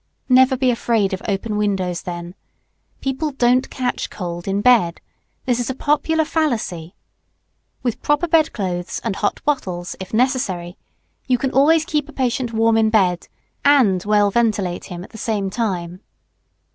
[0.29, 2.33] Never be afraid of open windows then.
[3.01, 4.99] People don't catch cold in bed.
[5.45, 6.95] This is a popular fallacy.
[7.83, 10.75] With proper bed clothes and hot bottles, if necessary,
[11.27, 13.27] you can always keep a patient warm in bed,
[13.63, 16.01] and well ventilate him at the same time.